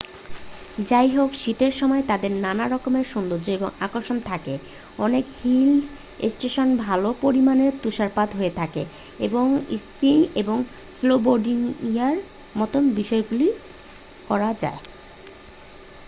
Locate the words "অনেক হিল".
4.99-5.71